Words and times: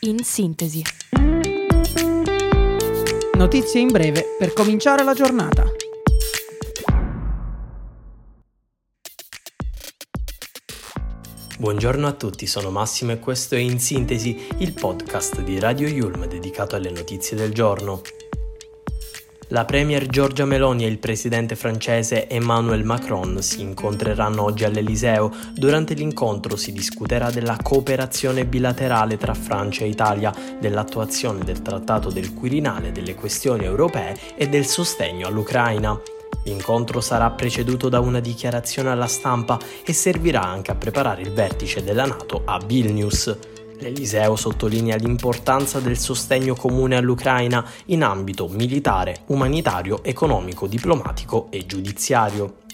in 0.00 0.22
sintesi. 0.22 0.82
Notizie 3.34 3.80
in 3.80 3.88
breve 3.88 4.36
per 4.38 4.52
cominciare 4.52 5.02
la 5.02 5.14
giornata. 5.14 5.64
Buongiorno 11.58 12.06
a 12.06 12.12
tutti, 12.12 12.46
sono 12.46 12.70
Massimo 12.70 13.10
e 13.10 13.18
questo 13.18 13.56
è 13.56 13.58
In 13.58 13.80
Sintesi, 13.80 14.46
il 14.58 14.72
podcast 14.74 15.40
di 15.40 15.58
Radio 15.58 15.88
Yulm 15.88 16.26
dedicato 16.26 16.76
alle 16.76 16.90
notizie 16.90 17.36
del 17.36 17.52
giorno. 17.52 18.02
La 19.50 19.64
Premier 19.64 20.04
Giorgia 20.04 20.44
Meloni 20.44 20.84
e 20.84 20.88
il 20.88 20.98
presidente 20.98 21.56
francese 21.56 22.28
Emmanuel 22.28 22.84
Macron 22.84 23.40
si 23.40 23.62
incontreranno 23.62 24.42
oggi 24.42 24.64
all'Eliseo. 24.64 25.32
Durante 25.54 25.94
l'incontro 25.94 26.54
si 26.54 26.70
discuterà 26.70 27.30
della 27.30 27.56
cooperazione 27.62 28.44
bilaterale 28.44 29.16
tra 29.16 29.32
Francia 29.32 29.84
e 29.84 29.88
Italia, 29.88 30.34
dell'attuazione 30.60 31.44
del 31.44 31.62
Trattato 31.62 32.10
del 32.10 32.34
Quirinale, 32.34 32.92
delle 32.92 33.14
questioni 33.14 33.64
europee 33.64 34.14
e 34.36 34.50
del 34.50 34.66
sostegno 34.66 35.26
all'Ucraina. 35.26 35.98
L'incontro 36.44 37.00
sarà 37.00 37.30
preceduto 37.30 37.88
da 37.88 38.00
una 38.00 38.20
dichiarazione 38.20 38.90
alla 38.90 39.06
stampa 39.06 39.58
e 39.82 39.94
servirà 39.94 40.44
anche 40.44 40.72
a 40.72 40.74
preparare 40.74 41.22
il 41.22 41.32
vertice 41.32 41.82
della 41.82 42.04
Nato 42.04 42.42
a 42.44 42.60
Vilnius. 42.62 43.56
L'Eliseo 43.80 44.34
sottolinea 44.34 44.96
l'importanza 44.96 45.78
del 45.78 45.98
sostegno 45.98 46.54
comune 46.54 46.96
all'Ucraina 46.96 47.64
in 47.86 48.02
ambito 48.02 48.48
militare, 48.48 49.20
umanitario, 49.26 50.02
economico, 50.02 50.66
diplomatico 50.66 51.46
e 51.50 51.64
giudiziario. 51.64 52.66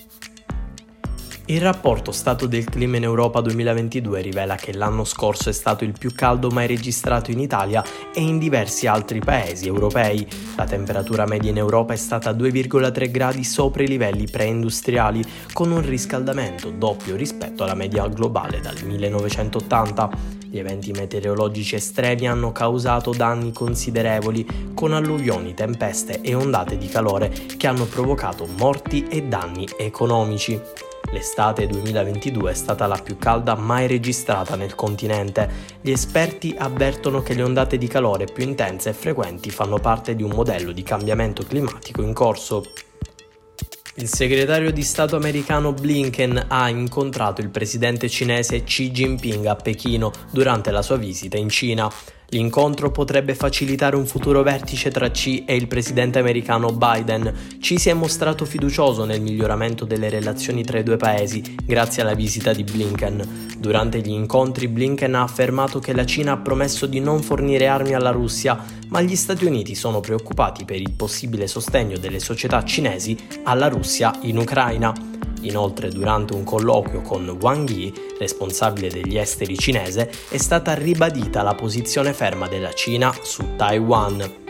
Il 1.47 1.61
rapporto 1.61 2.11
Stato 2.11 2.47
del 2.47 2.65
Clima 2.65 2.97
in 2.97 3.03
Europa 3.03 3.43
2022 3.43 4.23
rivela 4.23 4.55
che 4.55 4.73
l'anno 4.73 5.05
scorso 5.05 5.51
è 5.51 5.53
stato 5.53 5.85
il 5.85 5.93
più 5.93 6.15
caldo 6.15 6.49
mai 6.49 6.67
registrato 6.67 7.31
in 7.31 7.39
Italia 7.39 7.85
e 8.15 8.23
in 8.23 8.39
diversi 8.39 8.87
altri 8.87 9.19
paesi 9.19 9.67
europei. 9.67 10.27
La 10.57 10.65
temperatura 10.65 11.27
media 11.27 11.51
in 11.51 11.59
Europa 11.59 11.93
è 11.93 11.97
stata 11.97 12.33
2,3 12.33 13.11
gradi 13.11 13.45
sopra 13.45 13.83
i 13.83 13.89
livelli 13.89 14.27
preindustriali, 14.27 15.23
con 15.53 15.71
un 15.71 15.85
riscaldamento 15.85 16.71
doppio 16.71 17.15
rispetto 17.15 17.63
alla 17.63 17.75
media 17.75 18.09
globale 18.09 18.61
dal 18.61 18.83
1980. 18.83 20.44
Gli 20.55 20.61
eventi 20.61 20.93
meteorologici 20.93 21.75
estremi 21.75 22.29
hanno 22.29 22.53
causato 22.53 23.11
danni 23.11 23.51
considerevoli, 23.51 24.71
con 24.73 24.93
alluvioni, 24.93 25.53
tempeste 25.53 26.21
e 26.21 26.33
ondate 26.33 26.79
di 26.79 26.87
calore 26.87 27.29
che 27.29 27.67
hanno 27.67 27.87
provocato 27.87 28.47
morti 28.57 29.05
e 29.09 29.25
danni 29.25 29.67
economici. 29.77 30.57
L'estate 31.11 31.67
2022 31.67 32.53
è 32.53 32.55
stata 32.55 32.87
la 32.87 33.01
più 33.03 33.19
calda 33.19 33.57
mai 33.57 33.89
registrata 33.89 34.55
nel 34.55 34.77
continente. 34.77 35.51
Gli 35.81 35.91
esperti 35.91 36.55
avvertono 36.57 37.21
che 37.21 37.35
le 37.35 37.43
ondate 37.43 37.77
di 37.77 37.89
calore 37.89 38.27
più 38.33 38.45
intense 38.45 38.91
e 38.91 38.93
frequenti 38.93 39.51
fanno 39.51 39.79
parte 39.79 40.15
di 40.15 40.23
un 40.23 40.31
modello 40.31 40.71
di 40.71 40.85
cambiamento 40.85 41.43
climatico 41.43 42.01
in 42.01 42.13
corso. 42.13 42.63
Il 43.97 44.09
segretario 44.09 44.73
di 44.73 44.83
Stato 44.83 45.15
americano 45.15 45.73
Blinken 45.73 46.47
ha 46.49 46.69
incontrato 46.69 47.41
il 47.41 47.51
presidente 47.51 48.09
cinese 48.09 48.65
Xi 48.65 48.91
Jinping 48.91 49.47
a 49.47 49.55
Pechino 49.55 50.11
durante 50.33 50.73
la 50.73 50.83
sua 50.83 50.97
visita 50.97 51.37
in 51.37 51.49
Cina. 51.49 51.89
L'incontro 52.29 52.91
potrebbe 52.91 53.35
facilitare 53.35 53.97
un 53.97 54.07
futuro 54.07 54.43
vertice 54.43 54.91
tra 54.91 55.11
Xi 55.11 55.45
e 55.45 55.55
il 55.55 55.69
presidente 55.69 56.19
americano 56.19 56.73
Biden. 56.73 57.33
Xi 57.61 57.79
si 57.79 57.91
è 57.91 57.95
mostrato 57.95 58.45
fiducioso 58.45 59.05
nel 59.05 59.21
miglioramento 59.21 59.85
delle 59.85 60.09
relazioni 60.09 60.65
tra 60.65 60.79
i 60.79 60.83
due 60.83 60.97
paesi 60.97 61.57
grazie 61.65 62.03
alla 62.03 62.15
visita 62.15 62.53
di 62.53 62.65
Blinken. 62.65 63.57
Durante 63.59 64.01
gli 64.01 64.11
incontri 64.11 64.69
Blinken 64.69 65.15
ha 65.15 65.23
affermato 65.23 65.79
che 65.79 65.93
la 65.93 66.05
Cina 66.05 66.33
ha 66.33 66.39
promesso 66.39 66.87
di 66.87 66.99
non 66.99 67.23
fornire 67.23 67.69
armi 67.69 67.95
alla 67.95 68.11
Russia, 68.11 68.59
ma 68.89 69.01
gli 69.01 69.17
Stati 69.17 69.45
Uniti 69.45 69.75
sono 69.75 70.01
preoccupati 70.01 70.65
per 70.65 70.81
il 70.81 70.93
possibile 70.93 71.47
sostegno 71.47 71.99
delle 71.99 72.21
società 72.21 72.65
cinesi 72.65 73.17
alla 73.45 73.69
Russia 73.69 74.13
in 74.23 74.39
Ucraina. 74.39 74.93
Inoltre, 75.45 75.89
durante 75.89 76.35
un 76.35 76.45
colloquio 76.45 77.01
con 77.01 77.29
Wang 77.41 77.69
Yi, 77.69 77.93
responsabile 78.19 78.89
degli 78.89 79.17
esteri 79.17 79.57
cinese, 79.57 80.11
è 80.29 80.37
stata 80.37 80.75
ribadita 80.75 81.43
la 81.43 81.55
posizione 81.55 82.13
ferma 82.13 82.49
della 82.49 82.73
Cina 82.73 83.15
su 83.23 83.57
Taiwan. 83.57 84.44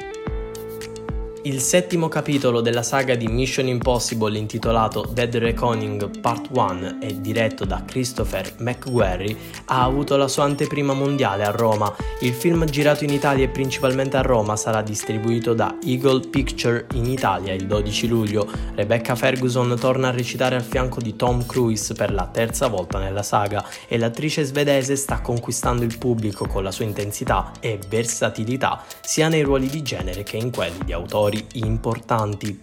Il 1.46 1.60
settimo 1.60 2.08
capitolo 2.08 2.62
della 2.62 2.82
saga 2.82 3.14
di 3.16 3.26
Mission 3.26 3.68
Impossible 3.68 4.38
intitolato 4.38 5.06
Dead 5.12 5.36
Reckoning 5.36 6.18
Part 6.18 6.48
1 6.50 7.02
e 7.02 7.20
diretto 7.20 7.66
da 7.66 7.84
Christopher 7.84 8.54
McQuarrie 8.60 9.36
ha 9.66 9.82
avuto 9.82 10.16
la 10.16 10.26
sua 10.26 10.44
anteprima 10.44 10.94
mondiale 10.94 11.44
a 11.44 11.50
Roma. 11.50 11.94
Il 12.20 12.32
film 12.32 12.64
girato 12.64 13.04
in 13.04 13.10
Italia 13.10 13.44
e 13.44 13.48
principalmente 13.48 14.16
a 14.16 14.22
Roma 14.22 14.56
sarà 14.56 14.80
distribuito 14.80 15.52
da 15.52 15.76
Eagle 15.84 16.26
Picture 16.30 16.86
in 16.94 17.04
Italia 17.04 17.52
il 17.52 17.66
12 17.66 18.06
luglio. 18.06 18.50
Rebecca 18.74 19.14
Ferguson 19.14 19.76
torna 19.78 20.08
a 20.08 20.12
recitare 20.12 20.54
al 20.54 20.62
fianco 20.62 21.02
di 21.02 21.14
Tom 21.14 21.44
Cruise 21.44 21.92
per 21.92 22.10
la 22.10 22.26
terza 22.26 22.68
volta 22.68 22.98
nella 22.98 23.22
saga 23.22 23.62
e 23.86 23.98
l'attrice 23.98 24.44
svedese 24.44 24.96
sta 24.96 25.20
conquistando 25.20 25.84
il 25.84 25.98
pubblico 25.98 26.46
con 26.46 26.62
la 26.62 26.70
sua 26.70 26.86
intensità 26.86 27.52
e 27.60 27.78
versatilità 27.86 28.82
sia 29.02 29.28
nei 29.28 29.42
ruoli 29.42 29.68
di 29.68 29.82
genere 29.82 30.22
che 30.22 30.38
in 30.38 30.50
quelli 30.50 30.78
di 30.86 30.92
autori 31.34 31.46
importanti. 31.54 32.62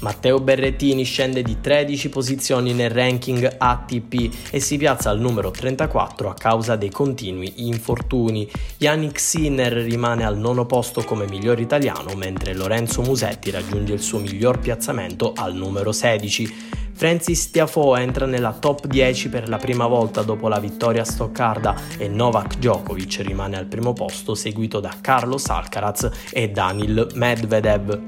Matteo 0.00 0.40
Berrettini 0.40 1.02
scende 1.04 1.42
di 1.42 1.60
13 1.60 2.08
posizioni 2.08 2.72
nel 2.72 2.88
ranking 2.88 3.56
ATP 3.58 4.34
e 4.50 4.58
si 4.58 4.78
piazza 4.78 5.10
al 5.10 5.20
numero 5.20 5.50
34 5.50 6.30
a 6.30 6.34
causa 6.34 6.76
dei 6.76 6.88
continui 6.88 7.66
infortuni. 7.66 8.50
Yannick 8.78 9.20
Sinner 9.20 9.74
rimane 9.74 10.24
al 10.24 10.38
nono 10.38 10.64
posto 10.64 11.02
come 11.02 11.26
miglior 11.28 11.60
italiano, 11.60 12.14
mentre 12.14 12.54
Lorenzo 12.54 13.02
Musetti 13.02 13.50
raggiunge 13.50 13.92
il 13.92 14.00
suo 14.00 14.20
miglior 14.20 14.58
piazzamento 14.58 15.34
al 15.36 15.54
numero 15.54 15.92
16. 15.92 16.69
Francis 17.00 17.50
Tiafoe 17.50 18.02
entra 18.02 18.26
nella 18.26 18.52
top 18.52 18.86
10 18.86 19.30
per 19.30 19.48
la 19.48 19.56
prima 19.56 19.86
volta 19.86 20.20
dopo 20.20 20.48
la 20.48 20.58
vittoria 20.58 21.00
a 21.00 21.06
Stoccarda 21.06 21.74
e 21.96 22.08
Novak 22.08 22.58
Djokovic 22.58 23.22
rimane 23.22 23.56
al 23.56 23.64
primo 23.64 23.94
posto 23.94 24.34
seguito 24.34 24.80
da 24.80 24.94
Carlos 25.00 25.46
Alcaraz 25.46 26.10
e 26.30 26.50
Daniil 26.50 27.08
Medvedev. 27.14 28.00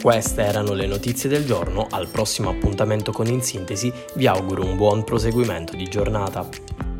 Queste 0.00 0.42
erano 0.42 0.72
le 0.72 0.86
notizie 0.86 1.28
del 1.28 1.44
giorno, 1.44 1.86
al 1.90 2.08
prossimo 2.08 2.48
appuntamento 2.48 3.12
con 3.12 3.26
In 3.26 3.42
Sintesi 3.42 3.92
vi 4.14 4.26
auguro 4.26 4.64
un 4.64 4.76
buon 4.76 5.04
proseguimento 5.04 5.76
di 5.76 5.84
giornata. 5.84 6.93